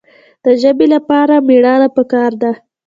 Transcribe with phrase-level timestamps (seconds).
[0.43, 2.51] د ژبې لپاره مېړانه پکار ده.